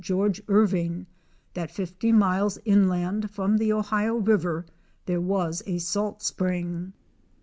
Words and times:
Geo. 0.03 0.31
Irving 0.47 1.05
that 1.53 1.69
50 1.69 2.11
miles 2.11 2.57
inland 2.65 3.29
from 3.29 3.57
the 3.59 3.71
Ohio 3.71 4.15
river 4.17 4.65
there 5.05 5.21
was 5.21 5.61
a 5.67 5.77
salt 5.77 6.23
spring. 6.23 6.93